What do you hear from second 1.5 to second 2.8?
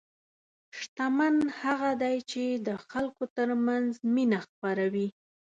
هغه دی چې د